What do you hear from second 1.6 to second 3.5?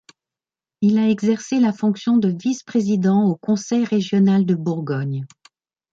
fonction de vice-président au